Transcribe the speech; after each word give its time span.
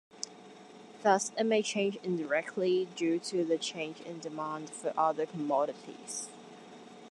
Thus 1.03 1.31
it 1.37 1.43
may 1.43 1.61
change 1.61 1.97
indirectly 1.97 2.87
due 2.95 3.19
to 3.19 3.57
change 3.59 4.01
in 4.01 4.17
demand 4.17 4.71
for 4.71 4.91
other 4.97 5.27
commodities. 5.27 6.27